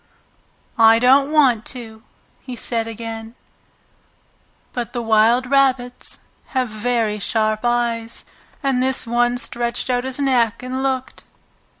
"I 0.79 0.97
don't 0.97 1.31
want 1.31 1.63
to!" 1.77 2.01
he 2.39 2.55
said 2.55 2.87
again. 2.87 3.35
But 4.73 4.93
the 4.93 5.01
wild 5.03 5.45
rabbits 5.45 6.21
have 6.57 6.69
very 6.69 7.19
sharp 7.19 7.59
eyes. 7.63 8.25
And 8.63 8.81
this 8.81 9.05
one 9.05 9.37
stretched 9.37 9.91
out 9.91 10.03
his 10.03 10.17
neck 10.17 10.63
and 10.63 10.81
looked. 10.81 11.23